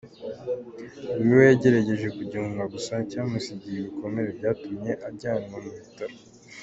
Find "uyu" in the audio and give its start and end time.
1.19-1.31